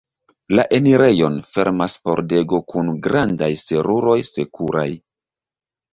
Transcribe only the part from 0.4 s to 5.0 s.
La enirejon fermas pordego kun grandaj seruroj sekuraj.